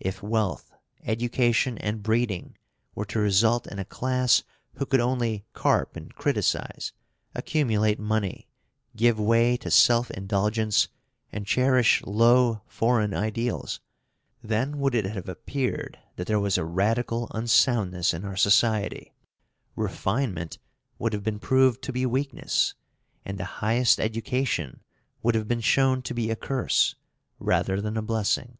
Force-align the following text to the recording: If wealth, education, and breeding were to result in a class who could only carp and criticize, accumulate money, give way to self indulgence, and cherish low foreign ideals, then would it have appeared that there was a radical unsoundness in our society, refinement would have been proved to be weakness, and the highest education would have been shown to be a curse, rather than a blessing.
If 0.00 0.22
wealth, 0.22 0.70
education, 1.06 1.78
and 1.78 2.02
breeding 2.02 2.58
were 2.94 3.06
to 3.06 3.18
result 3.18 3.66
in 3.66 3.78
a 3.78 3.86
class 3.86 4.42
who 4.74 4.84
could 4.84 5.00
only 5.00 5.46
carp 5.54 5.96
and 5.96 6.14
criticize, 6.14 6.92
accumulate 7.34 7.98
money, 7.98 8.48
give 8.96 9.18
way 9.18 9.56
to 9.56 9.70
self 9.70 10.10
indulgence, 10.10 10.88
and 11.32 11.46
cherish 11.46 12.02
low 12.04 12.60
foreign 12.66 13.14
ideals, 13.14 13.80
then 14.42 14.78
would 14.78 14.94
it 14.94 15.06
have 15.06 15.26
appeared 15.26 15.98
that 16.16 16.26
there 16.26 16.38
was 16.38 16.58
a 16.58 16.64
radical 16.66 17.28
unsoundness 17.30 18.12
in 18.12 18.26
our 18.26 18.36
society, 18.36 19.14
refinement 19.74 20.58
would 20.98 21.14
have 21.14 21.22
been 21.24 21.38
proved 21.38 21.80
to 21.84 21.94
be 21.94 22.04
weakness, 22.04 22.74
and 23.24 23.38
the 23.38 23.46
highest 23.64 23.98
education 23.98 24.80
would 25.22 25.34
have 25.34 25.48
been 25.48 25.62
shown 25.62 26.02
to 26.02 26.12
be 26.12 26.30
a 26.30 26.36
curse, 26.36 26.94
rather 27.38 27.80
than 27.80 27.96
a 27.96 28.02
blessing. 28.02 28.58